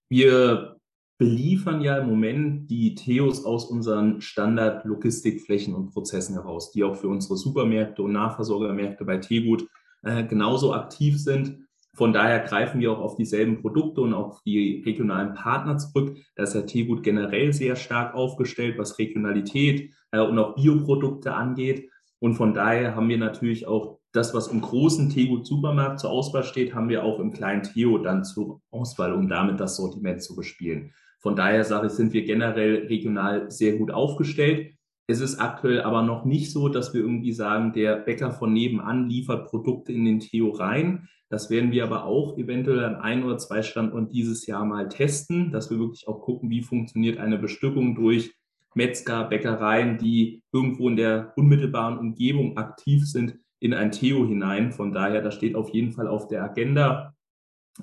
[0.09, 0.77] Wir
[1.19, 7.09] beliefern ja im Moment die Theos aus unseren Standard-Logistikflächen und Prozessen heraus, die auch für
[7.09, 9.67] unsere Supermärkte und Nahversorgermärkte bei Teegut
[10.03, 11.67] äh, genauso aktiv sind.
[11.95, 16.19] Von daher greifen wir auch auf dieselben Produkte und auf die regionalen Partner zurück.
[16.35, 21.89] Da ist ja Teegut generell sehr stark aufgestellt, was Regionalität äh, und auch Bioprodukte angeht.
[22.19, 26.75] Und von daher haben wir natürlich auch das, was im großen Teegut-Supermarkt zur Auswahl steht,
[26.75, 30.93] haben wir auch im kleinen Theo dann zur Auswahl, um damit das Sortiment zu bespielen.
[31.21, 34.75] Von daher sage ich, sind wir generell regional sehr gut aufgestellt.
[35.09, 39.09] Es ist aktuell aber noch nicht so, dass wir irgendwie sagen, der Bäcker von nebenan
[39.09, 41.09] liefert Produkte in den Theo rein.
[41.29, 45.51] Das werden wir aber auch eventuell an ein oder zwei Standorten dieses Jahr mal testen,
[45.53, 48.35] dass wir wirklich auch gucken, wie funktioniert eine Bestückung durch
[48.75, 54.73] Metzger, Bäckereien, die irgendwo in der unmittelbaren Umgebung aktiv sind, in ein Theo hinein.
[54.73, 57.15] Von daher, das steht auf jeden Fall auf der Agenda,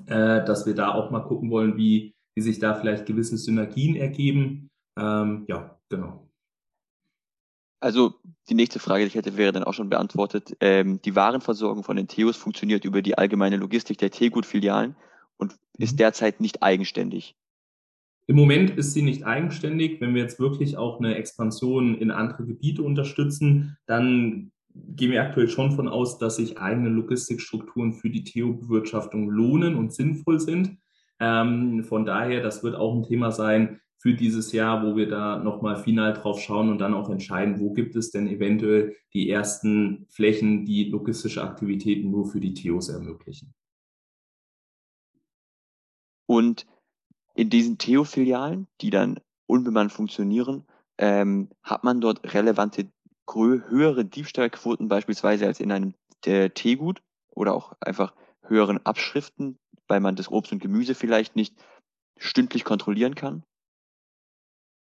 [0.06, 3.96] äh, dass wir da auch mal gucken wollen, wie, wie sich da vielleicht gewisse Synergien
[3.96, 4.70] ergeben.
[4.98, 6.28] Ähm, ja, genau.
[7.80, 8.14] Also
[8.48, 10.56] die nächste Frage, die ich hätte, wäre dann auch schon beantwortet.
[10.60, 14.96] Ähm, die Warenversorgung von den Theos funktioniert über die allgemeine Logistik der Teegut-Filialen
[15.36, 15.98] und ist mhm.
[15.98, 17.36] derzeit nicht eigenständig.
[18.26, 20.00] Im Moment ist sie nicht eigenständig.
[20.00, 25.48] Wenn wir jetzt wirklich auch eine Expansion in andere Gebiete unterstützen, dann gehen wir aktuell
[25.48, 30.78] schon von aus, dass sich eigene Logistikstrukturen für die Theo-Bewirtschaftung lohnen und sinnvoll sind.
[31.20, 35.38] Ähm, von daher, das wird auch ein Thema sein für dieses Jahr, wo wir da
[35.38, 40.06] nochmal final drauf schauen und dann auch entscheiden, wo gibt es denn eventuell die ersten
[40.10, 43.54] Flächen, die logistische Aktivitäten nur für die Theos ermöglichen.
[46.26, 46.66] Und
[47.34, 50.64] in diesen Theo-Filialen, die dann unbemannt funktionieren,
[50.98, 52.90] ähm, hat man dort relevante
[53.26, 59.58] höhere Diebstahlquoten beispielsweise als in einem äh, Teegut oder auch einfach höheren Abschriften,
[59.88, 61.54] weil man das Obst und Gemüse vielleicht nicht
[62.18, 63.42] stündlich kontrollieren kann?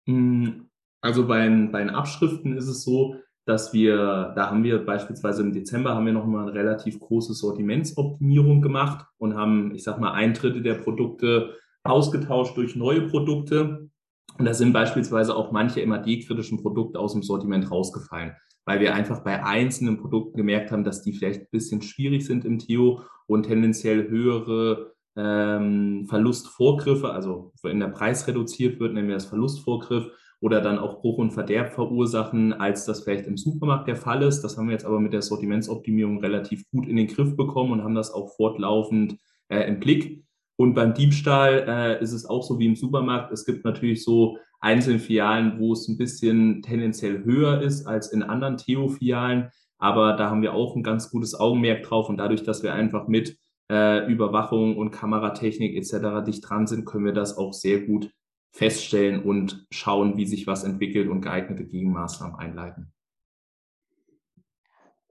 [0.07, 5.43] Hm, also bei, bei den Abschriften ist es so, dass wir, da haben wir beispielsweise
[5.43, 10.13] im Dezember haben wir nochmal eine relativ große Sortimentsoptimierung gemacht und haben, ich sag mal,
[10.13, 13.91] ein Drittel der Produkte ausgetauscht durch neue Produkte.
[14.39, 19.23] Und da sind beispielsweise auch manche MAD-kritischen Produkte aus dem Sortiment rausgefallen, weil wir einfach
[19.23, 23.45] bei einzelnen Produkten gemerkt haben, dass die vielleicht ein bisschen schwierig sind im Theo und
[23.45, 30.63] tendenziell höhere ähm, Verlustvorgriffe, also wenn der Preis reduziert wird, nennen wir das Verlustvorgriff, oder
[30.63, 34.41] dann auch Bruch und Verderb verursachen, als das vielleicht im Supermarkt der Fall ist.
[34.41, 37.85] Das haben wir jetzt aber mit der Sortimentsoptimierung relativ gut in den Griff bekommen und
[37.85, 40.25] haben das auch fortlaufend äh, im Blick.
[40.61, 43.33] Und beim Diebstahl äh, ist es auch so wie im Supermarkt.
[43.33, 48.23] Es gibt natürlich so einzelne Filialen, wo es ein bisschen tendenziell höher ist als in
[48.23, 49.49] anderen Theo-Filialen.
[49.79, 52.11] Aber da haben wir auch ein ganz gutes Augenmerk drauf.
[52.11, 53.39] Und dadurch, dass wir einfach mit
[53.71, 56.27] äh, Überwachung und Kameratechnik etc.
[56.27, 58.11] dicht dran sind, können wir das auch sehr gut
[58.53, 62.93] feststellen und schauen, wie sich was entwickelt und geeignete Gegenmaßnahmen einleiten.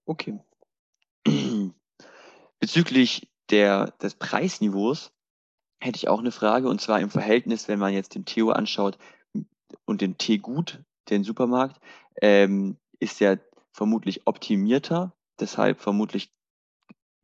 [0.05, 0.37] Okay.
[2.59, 5.11] Bezüglich der, des Preisniveaus
[5.79, 8.97] hätte ich auch eine Frage, und zwar im Verhältnis, wenn man jetzt den Theo anschaut
[9.85, 11.79] und den Teegut, den Supermarkt,
[12.21, 13.37] ähm, ist ja
[13.71, 16.31] vermutlich optimierter, deshalb vermutlich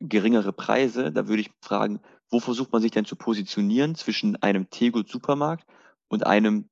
[0.00, 1.12] geringere Preise.
[1.12, 5.66] Da würde ich fragen, wo versucht man sich denn zu positionieren zwischen einem Teegut-Supermarkt
[6.08, 6.68] und einem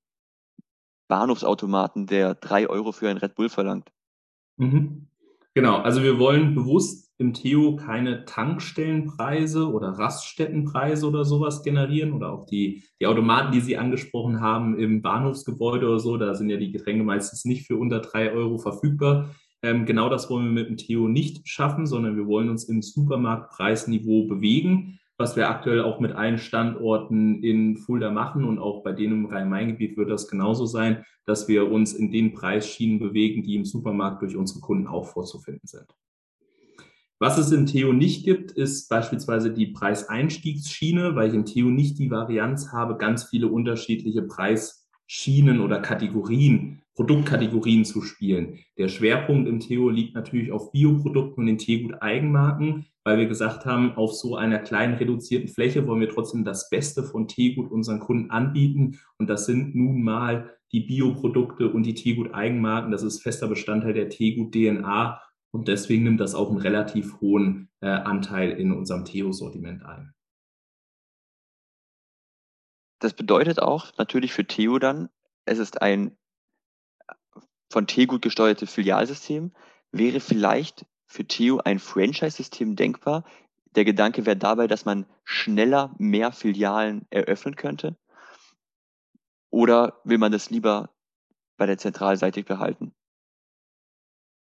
[1.09, 3.93] Bahnhofsautomaten, der drei Euro für ein Red Bull verlangt?
[4.57, 5.09] Mhm.
[5.55, 12.33] Genau, also wir wollen bewusst im Theo keine Tankstellenpreise oder Raststättenpreise oder sowas generieren oder
[12.33, 16.57] auch die, die Automaten, die Sie angesprochen haben im Bahnhofsgebäude oder so, da sind ja
[16.57, 19.31] die Getränke meistens nicht für unter drei Euro verfügbar.
[19.63, 22.83] Ähm, genau das wollen wir mit dem Theo nicht schaffen, sondern wir wollen uns im
[22.83, 28.93] Supermarktpreisniveau bewegen, was wir aktuell auch mit allen Standorten in Fulda machen und auch bei
[28.93, 33.55] denen im Rhein-Main-Gebiet wird das genauso sein, dass wir uns in den Preisschienen bewegen, die
[33.55, 35.87] im Supermarkt durch unsere Kunden auch vorzufinden sind.
[37.25, 41.99] Was es im Theo nicht gibt, ist beispielsweise die Preiseinstiegsschiene, weil ich im Theo nicht
[41.99, 48.59] die Varianz habe, ganz viele unterschiedliche Preisschienen oder Kategorien, Produktkategorien zu spielen.
[48.77, 53.65] Der Schwerpunkt im Theo liegt natürlich auf Bioprodukten und den Teegut Eigenmarken, weil wir gesagt
[53.65, 58.01] haben, auf so einer kleinen reduzierten Fläche wollen wir trotzdem das Beste von Teegut unseren
[58.01, 58.99] Kunden anbieten.
[59.17, 62.93] Und das sind nun mal die Bioprodukte und die Teegut Eigenmarken.
[62.93, 65.19] Das ist fester Bestandteil der Teegut DNA
[65.55, 70.13] und deswegen nimmt das auch einen relativ hohen äh, Anteil in unserem Theo-Sortiment ein.
[72.99, 75.11] Das bedeutet auch natürlich für Theo dann,
[75.45, 76.19] es ist ein
[77.71, 79.53] von Teegut gesteuertes Filialsystem.
[79.93, 83.25] Wäre vielleicht für Theo ein Franchise-System denkbar?
[83.77, 87.97] Der Gedanke wäre dabei, dass man schneller mehr Filialen eröffnen könnte?
[89.51, 90.91] Oder will man das lieber
[91.57, 92.93] bei der Zentralseite behalten?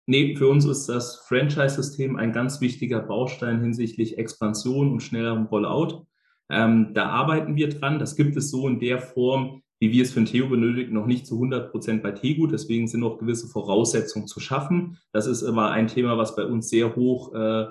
[0.07, 6.05] Nee, für uns ist das Franchise-System ein ganz wichtiger Baustein hinsichtlich Expansion und schnellerem Rollout.
[6.49, 7.97] Ähm, da arbeiten wir dran.
[7.97, 11.07] Das gibt es so in der Form, wie wir es für ein Theo benötigen, noch
[11.07, 12.51] nicht zu 100 Prozent bei Tegut.
[12.51, 14.97] Deswegen sind noch gewisse Voraussetzungen zu schaffen.
[15.11, 17.65] Das ist immer ein Thema, was bei uns sehr hoch äh,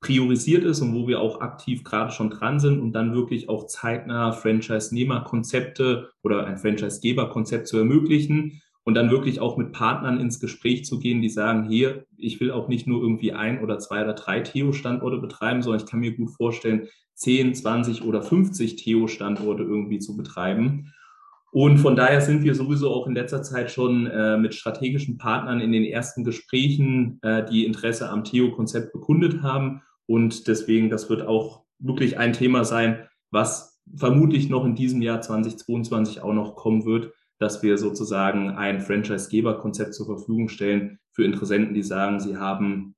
[0.00, 3.66] priorisiert ist und wo wir auch aktiv gerade schon dran sind und dann wirklich auch
[3.66, 10.84] zeitnah Franchise-Nehmer-Konzepte oder ein Franchise-Geber-Konzept zu ermöglichen und dann wirklich auch mit Partnern ins Gespräch
[10.84, 14.12] zu gehen, die sagen, hier, ich will auch nicht nur irgendwie ein oder zwei oder
[14.12, 20.00] drei Theo-Standorte betreiben, sondern ich kann mir gut vorstellen, 10, 20 oder 50 Theo-Standorte irgendwie
[20.00, 20.92] zu betreiben.
[21.50, 25.60] Und von daher sind wir sowieso auch in letzter Zeit schon äh, mit strategischen Partnern
[25.60, 29.80] in den ersten Gesprächen, äh, die Interesse am Theo-Konzept bekundet haben.
[30.06, 35.20] Und deswegen, das wird auch wirklich ein Thema sein, was vermutlich noch in diesem Jahr
[35.20, 37.12] 2022 auch noch kommen wird,
[37.44, 42.94] dass wir sozusagen ein Franchise-Geber-Konzept zur Verfügung stellen für Interessenten, die sagen, sie haben,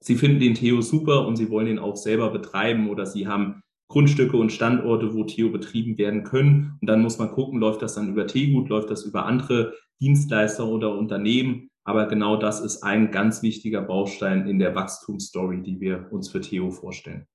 [0.00, 3.62] sie finden den Theo super und sie wollen ihn auch selber betreiben oder sie haben
[3.88, 6.78] Grundstücke und Standorte, wo Theo betrieben werden können.
[6.80, 10.66] Und dann muss man gucken, läuft das dann über Teegut, läuft das über andere Dienstleister
[10.66, 11.68] oder Unternehmen.
[11.84, 16.40] Aber genau das ist ein ganz wichtiger Baustein in der Wachstumsstory, die wir uns für
[16.40, 17.26] Theo vorstellen.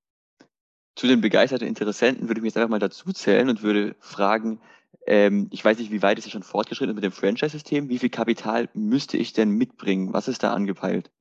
[0.95, 4.59] Zu den begeisterten Interessenten würde ich mich jetzt einfach mal dazu zählen und würde fragen,
[5.07, 7.89] ähm, ich weiß nicht, wie weit es schon fortgeschritten ist mit dem Franchise-System.
[7.89, 10.13] Wie viel Kapital müsste ich denn mitbringen?
[10.13, 11.11] Was ist da angepeilt?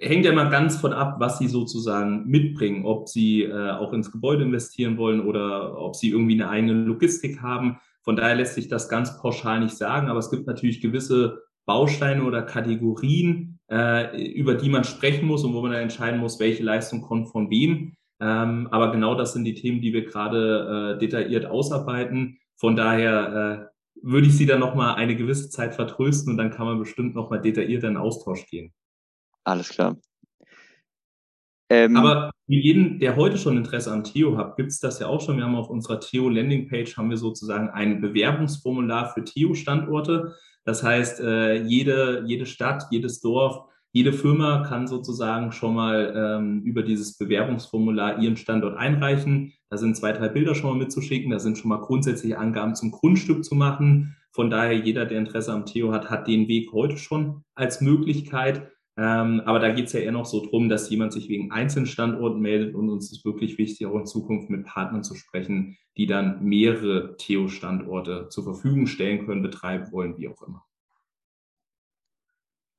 [0.00, 4.12] Hängt ja mal ganz von ab, was Sie sozusagen mitbringen, ob Sie äh, auch ins
[4.12, 7.80] Gebäude investieren wollen oder ob Sie irgendwie eine eigene Logistik haben.
[8.02, 12.24] Von daher lässt sich das ganz pauschal nicht sagen, aber es gibt natürlich gewisse Bausteine
[12.24, 16.62] oder Kategorien, äh, über die man sprechen muss und wo man dann entscheiden muss, welche
[16.62, 17.94] Leistung kommt von wem.
[18.20, 22.38] Ähm, aber genau das sind die Themen, die wir gerade äh, detailliert ausarbeiten.
[22.56, 26.66] Von daher äh, würde ich Sie dann nochmal eine gewisse Zeit vertrösten und dann kann
[26.66, 28.72] man bestimmt nochmal detailliert in Austausch gehen.
[29.44, 29.96] Alles klar.
[31.70, 35.06] Ähm, aber für jeden, der heute schon Interesse am Theo hat, gibt es das ja
[35.06, 35.36] auch schon.
[35.36, 40.34] Wir haben auf unserer Theo Landingpage haben wir sozusagen ein Bewerbungsformular für Theo Standorte.
[40.64, 46.62] Das heißt, äh, jede, jede Stadt, jedes Dorf jede Firma kann sozusagen schon mal ähm,
[46.62, 49.52] über dieses Bewerbungsformular ihren Standort einreichen.
[49.68, 51.30] Da sind zwei, drei Bilder schon mal mitzuschicken.
[51.30, 54.16] Da sind schon mal grundsätzliche Angaben zum Grundstück zu machen.
[54.32, 58.70] Von daher, jeder, der Interesse am Theo hat, hat den Weg heute schon als Möglichkeit.
[58.96, 61.86] Ähm, aber da geht es ja eher noch so drum, dass jemand sich wegen einzelnen
[61.86, 66.06] Standorten meldet und uns ist wirklich wichtig, auch in Zukunft mit Partnern zu sprechen, die
[66.06, 70.64] dann mehrere Theo-Standorte zur Verfügung stellen können, betreiben wollen, wie auch immer.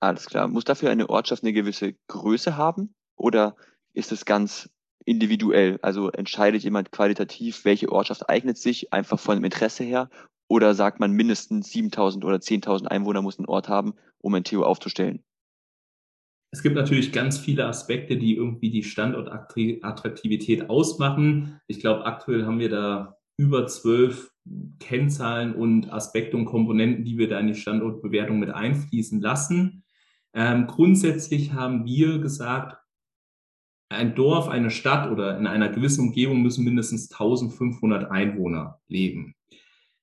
[0.02, 0.48] Alles klar.
[0.48, 3.56] Muss dafür eine Ortschaft eine gewisse Größe haben oder
[3.94, 4.70] ist es ganz
[5.06, 5.78] individuell?
[5.84, 10.10] Also entscheidet jemand qualitativ, welche Ortschaft eignet sich einfach von dem Interesse her
[10.48, 14.64] oder sagt man mindestens 7000 oder 10.000 Einwohner muss ein Ort haben, um ein Theo
[14.64, 15.24] aufzustellen?
[16.54, 21.62] Es gibt natürlich ganz viele Aspekte, die irgendwie die Standortattraktivität ausmachen.
[21.68, 24.32] Ich glaube, aktuell haben wir da über zwölf
[24.80, 29.81] Kennzahlen und Aspekte und Komponenten, die wir da in die Standortbewertung mit einfließen lassen.
[30.34, 32.78] Ähm, grundsätzlich haben wir gesagt,
[33.90, 39.36] ein Dorf, eine Stadt oder in einer gewissen Umgebung müssen mindestens 1500 Einwohner leben.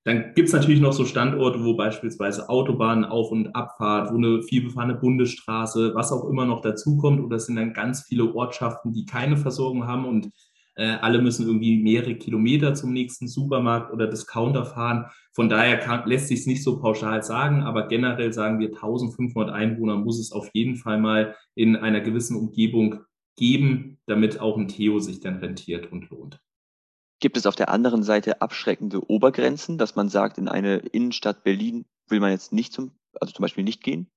[0.04, 4.42] Dann gibt es natürlich noch so Standorte, wo beispielsweise Autobahnen Auf- und Abfahrt, wo eine
[4.42, 9.04] vielbefahrene Bundesstraße, was auch immer noch dazukommt, oder es sind dann ganz viele Ortschaften, die
[9.04, 10.30] keine Versorgung haben und
[10.78, 15.06] äh, alle müssen irgendwie mehrere Kilometer zum nächsten Supermarkt oder Discounter fahren.
[15.32, 19.52] Von daher kann, lässt sich es nicht so pauschal sagen, aber generell sagen wir, 1500
[19.52, 23.00] Einwohner muss es auf jeden Fall mal in einer gewissen Umgebung
[23.36, 26.40] geben, damit auch ein Theo sich dann rentiert und lohnt.
[27.20, 31.86] Gibt es auf der anderen Seite abschreckende Obergrenzen, dass man sagt, in eine Innenstadt Berlin
[32.06, 34.08] will man jetzt nicht zum, also zum Beispiel nicht gehen?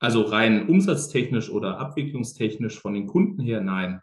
[0.00, 4.02] Also rein umsatztechnisch oder abwicklungstechnisch von den Kunden her, nein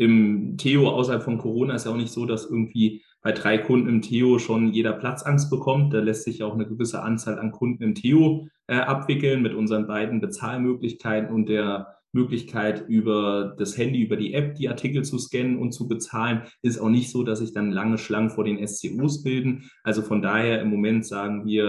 [0.00, 3.86] im Theo außerhalb von Corona ist ja auch nicht so, dass irgendwie bei drei Kunden
[3.86, 5.92] im Theo schon jeder Platzangst bekommt.
[5.92, 9.86] Da lässt sich auch eine gewisse Anzahl an Kunden im Theo äh, abwickeln mit unseren
[9.86, 15.58] beiden Bezahlmöglichkeiten und der Möglichkeit über das Handy, über die App die Artikel zu scannen
[15.58, 16.44] und zu bezahlen.
[16.62, 19.70] Ist auch nicht so, dass sich dann lange Schlangen vor den SCOs bilden.
[19.84, 21.66] Also von daher im Moment sagen wir,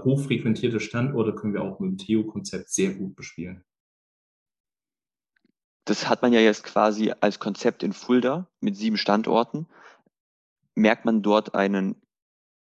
[0.00, 3.64] äh, hochfrequentierte Standorte können wir auch mit dem Theo-Konzept sehr gut bespielen
[5.84, 9.66] das hat man ja jetzt quasi als Konzept in Fulda mit sieben Standorten.
[10.74, 12.00] Merkt man dort einen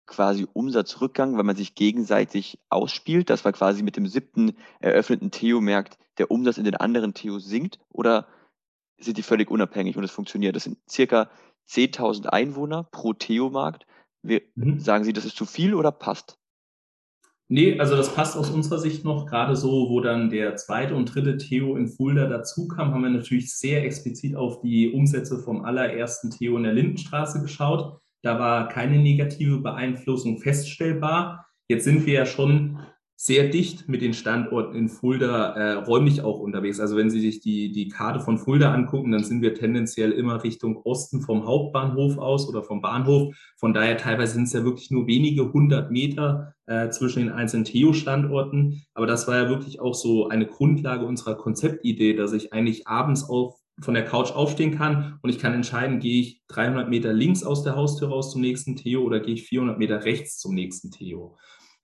[0.07, 5.61] quasi Umsatzrückgang, weil man sich gegenseitig ausspielt, dass man quasi mit dem siebten eröffneten Theo
[5.61, 8.27] merkt, der Umsatz in den anderen Theos sinkt oder
[8.99, 10.57] sind die völlig unabhängig und es funktioniert?
[10.57, 11.31] Das sind circa
[11.69, 13.87] 10.000 Einwohner pro Theo-Markt.
[14.23, 14.81] Mhm.
[14.81, 16.38] Sagen Sie, das ist zu viel oder passt?
[17.51, 19.25] Nee, also das passt aus unserer Sicht noch.
[19.25, 23.09] Gerade so, wo dann der zweite und dritte Theo in Fulda dazu kam, haben wir
[23.09, 28.01] natürlich sehr explizit auf die Umsätze vom allerersten Theo in der Lindenstraße geschaut.
[28.23, 31.47] Da war keine negative Beeinflussung feststellbar.
[31.69, 32.81] Jetzt sind wir ja schon
[33.21, 36.79] sehr dicht mit den Standorten in Fulda äh, räumlich auch unterwegs.
[36.79, 40.45] Also wenn Sie sich die, die Karte von Fulda angucken, dann sind wir tendenziell immer
[40.45, 43.35] Richtung Osten vom Hauptbahnhof aus oder vom Bahnhof.
[43.57, 47.65] Von daher teilweise sind es ja wirklich nur wenige hundert Meter äh, zwischen den einzelnen
[47.65, 48.85] Theo-Standorten.
[48.95, 53.29] Aber das war ja wirklich auch so eine Grundlage unserer Konzeptidee, dass ich eigentlich abends
[53.29, 57.45] auf von der Couch aufstehen kann und ich kann entscheiden, gehe ich 300 Meter links
[57.45, 60.91] aus der Haustür raus zum nächsten Theo oder gehe ich 400 Meter rechts zum nächsten
[60.91, 61.37] Theo.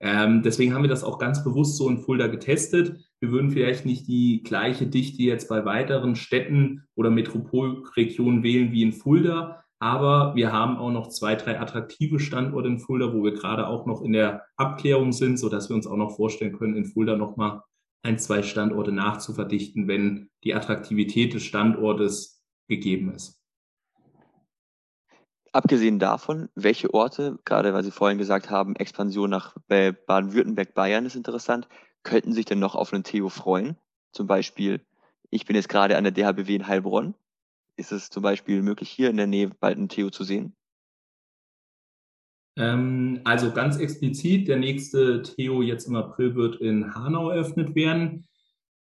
[0.05, 2.95] Ähm, deswegen haben wir das auch ganz bewusst so in Fulda getestet.
[3.19, 8.83] Wir würden vielleicht nicht die gleiche Dichte jetzt bei weiteren Städten oder Metropolregionen wählen wie
[8.83, 13.33] in Fulda, aber wir haben auch noch zwei, drei attraktive Standorte in Fulda, wo wir
[13.33, 16.85] gerade auch noch in der Abklärung sind, sodass wir uns auch noch vorstellen können, in
[16.85, 17.63] Fulda nochmal
[18.03, 23.41] ein, zwei Standorte nachzuverdichten, wenn die Attraktivität des Standortes gegeben ist.
[25.55, 31.15] Abgesehen davon, welche Orte, gerade weil Sie vorhin gesagt haben, Expansion nach Baden-Württemberg, Bayern ist
[31.15, 31.69] interessant,
[32.03, 33.77] könnten sich denn noch auf einen Theo freuen?
[34.11, 34.81] Zum Beispiel,
[35.29, 37.15] ich bin jetzt gerade an der DHBW in Heilbronn.
[37.77, 40.57] Ist es zum Beispiel möglich, hier in der Nähe bald einen Theo zu sehen?
[42.57, 48.27] Ähm, also ganz explizit, der nächste Theo jetzt im April wird in Hanau eröffnet werden.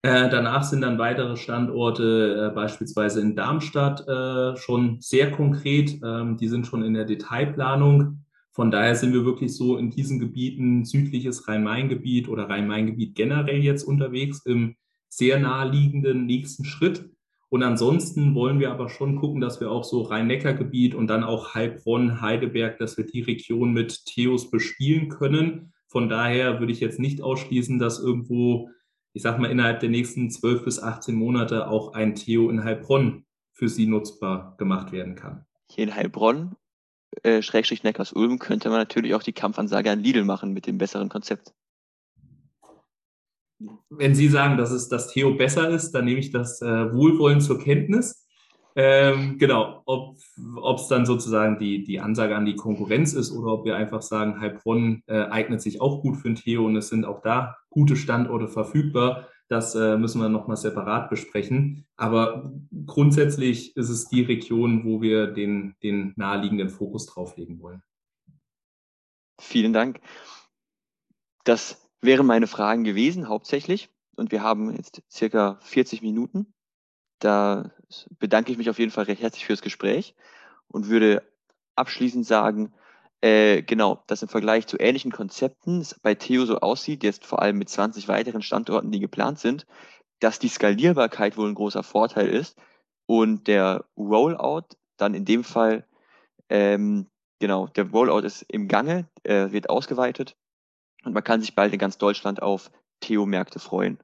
[0.03, 5.99] Äh, danach sind dann weitere Standorte, äh, beispielsweise in Darmstadt, äh, schon sehr konkret.
[6.05, 8.25] Ähm, die sind schon in der Detailplanung.
[8.53, 13.83] Von daher sind wir wirklich so in diesen Gebieten, südliches Rhein-Main-Gebiet oder Rhein-Main-Gebiet generell jetzt
[13.83, 14.77] unterwegs im
[15.09, 17.11] sehr naheliegenden nächsten Schritt.
[17.49, 21.55] Und ansonsten wollen wir aber schon gucken, dass wir auch so Rhein-Neckar-Gebiet und dann auch
[21.55, 25.73] Heilbronn, Heidelberg, dass wir die Region mit Theos bespielen können.
[25.87, 28.71] Von daher würde ich jetzt nicht ausschließen, dass irgendwo
[29.17, 33.25] ich sag mal, innerhalb der nächsten 12 bis 18 Monate auch ein Theo in Heilbronn
[33.51, 35.47] für Sie nutzbar gemacht werden kann.
[35.71, 36.55] Hier in Heilbronn,
[37.23, 41.09] äh, Schrägstrich Neckars-Ulm, könnte man natürlich auch die Kampfansage an Lidl machen mit dem besseren
[41.09, 41.55] Konzept.
[43.89, 47.43] Wenn Sie sagen, dass es das Theo besser ist, dann nehme ich das äh, wohlwollend
[47.43, 48.23] zur Kenntnis.
[48.75, 50.19] Ähm, genau, ob
[50.77, 54.39] es dann sozusagen die, die Ansage an die Konkurrenz ist oder ob wir einfach sagen,
[54.39, 57.95] Heilbronn äh, eignet sich auch gut für ein Theo und es sind auch da gute
[57.95, 59.29] Standorte verfügbar.
[59.49, 61.87] Das äh, müssen wir nochmal separat besprechen.
[61.97, 62.51] Aber
[62.87, 67.83] grundsätzlich ist es die Region, wo wir den, den naheliegenden Fokus drauflegen wollen.
[69.39, 70.01] Vielen Dank.
[71.45, 73.91] Das wären meine Fragen gewesen, hauptsächlich.
[74.17, 76.55] Und wir haben jetzt circa 40 Minuten.
[77.19, 77.73] Da
[78.19, 80.15] bedanke ich mich auf jeden Fall recht herzlich fürs Gespräch
[80.67, 81.23] und würde
[81.75, 82.73] abschließend sagen,
[83.23, 87.43] äh, genau, dass im Vergleich zu ähnlichen Konzepten es bei Theo so aussieht, jetzt vor
[87.43, 89.67] allem mit 20 weiteren Standorten, die geplant sind,
[90.21, 92.57] dass die Skalierbarkeit wohl ein großer Vorteil ist
[93.07, 95.87] und der Rollout dann in dem Fall,
[96.49, 97.07] ähm,
[97.39, 100.37] genau, der Rollout ist im Gange, äh, wird ausgeweitet
[101.05, 102.71] und man kann sich bald in ganz Deutschland auf
[103.01, 103.99] Theo-Märkte freuen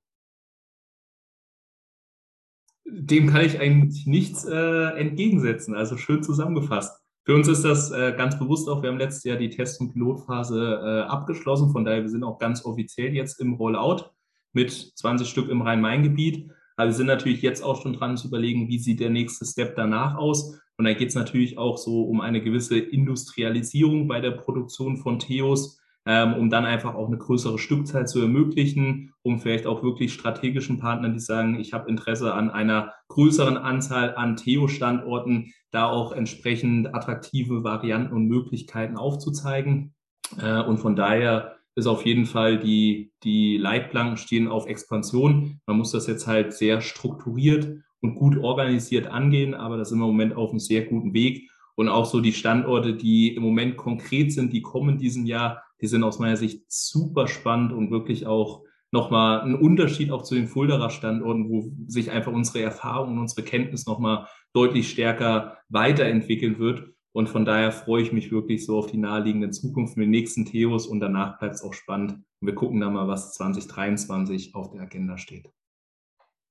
[2.84, 5.74] dem kann ich eigentlich nichts äh, entgegensetzen.
[5.74, 7.01] Also schön zusammengefasst.
[7.24, 9.92] Für uns ist das äh, ganz bewusst auch, wir haben letztes Jahr die Test- und
[9.92, 14.10] Pilotphase äh, abgeschlossen, von daher wir sind auch ganz offiziell jetzt im Rollout
[14.52, 16.50] mit 20 Stück im Rhein-Main-Gebiet.
[16.76, 19.76] Aber wir sind natürlich jetzt auch schon dran zu überlegen, wie sieht der nächste Step
[19.76, 20.58] danach aus.
[20.78, 25.18] Und da geht es natürlich auch so um eine gewisse Industrialisierung bei der Produktion von
[25.18, 30.12] Theos, ähm, um dann einfach auch eine größere Stückzahl zu ermöglichen, um vielleicht auch wirklich
[30.12, 36.12] strategischen Partnern, die sagen, ich habe Interesse an einer größeren Anzahl an Theo-Standorten, da auch
[36.12, 39.94] entsprechend attraktive Varianten und Möglichkeiten aufzuzeigen.
[40.40, 45.60] Äh, und von daher ist auf jeden Fall die, die Leitplanken stehen auf Expansion.
[45.66, 50.04] Man muss das jetzt halt sehr strukturiert und gut organisiert angehen, aber das sind wir
[50.04, 51.48] im Moment auf einem sehr guten Weg.
[51.74, 55.88] Und auch so die Standorte, die im Moment konkret sind, die kommen diesem Jahr, die
[55.88, 58.62] sind aus meiner Sicht super spannend und wirklich auch
[58.92, 63.42] nochmal ein Unterschied auch zu den Fulderer Standorten, wo sich einfach unsere Erfahrung und unsere
[63.42, 66.90] Kenntnis nochmal deutlich stärker weiterentwickeln wird.
[67.14, 70.46] Und von daher freue ich mich wirklich so auf die naheliegende Zukunft mit den nächsten
[70.46, 72.12] Theos und danach bleibt es auch spannend.
[72.40, 75.50] Und wir gucken dann mal, was 2023 auf der Agenda steht.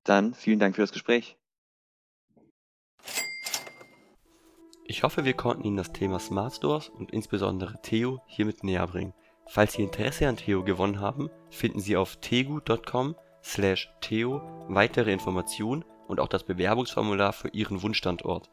[0.04, 1.38] Dann vielen Dank für das Gespräch.
[4.86, 9.14] Ich hoffe, wir konnten Ihnen das Thema Smart Stores und insbesondere Theo hiermit näher bringen.
[9.54, 15.84] Falls Sie Interesse an Theo gewonnen haben, finden Sie auf tegu.com slash Theo weitere Informationen
[16.08, 18.50] und auch das Bewerbungsformular für Ihren Wunschstandort.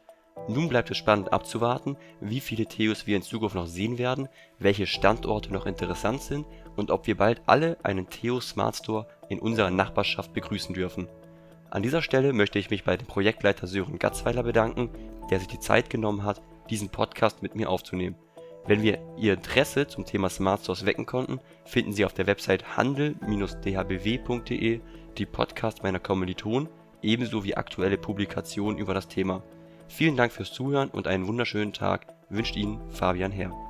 [0.49, 4.27] Nun bleibt es spannend abzuwarten, wie viele Theos wir in Zukunft noch sehen werden,
[4.57, 6.45] welche Standorte noch interessant sind
[6.75, 11.07] und ob wir bald alle einen Theo Smart Store in unserer Nachbarschaft begrüßen dürfen.
[11.69, 14.89] An dieser Stelle möchte ich mich bei dem Projektleiter Sören Gatzweiler bedanken,
[15.31, 18.17] der sich die Zeit genommen hat, diesen Podcast mit mir aufzunehmen.
[18.65, 22.77] Wenn wir Ihr Interesse zum Thema Smart Stores wecken konnten, finden Sie auf der Website
[22.77, 24.81] handel-dhbw.de
[25.17, 26.69] die Podcasts meiner Kommilitonen
[27.01, 29.41] ebenso wie aktuelle Publikationen über das Thema.
[29.87, 33.68] Vielen Dank fürs Zuhören und einen wunderschönen Tag wünscht Ihnen Fabian Herr.